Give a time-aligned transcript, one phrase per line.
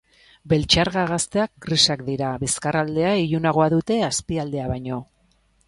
[0.53, 5.03] Beltxarga gazteak grisak dira, bizkarraldea ilunagoa dute azpialdea baino.